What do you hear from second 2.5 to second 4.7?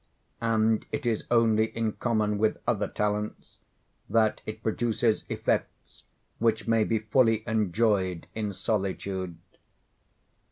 other talents that it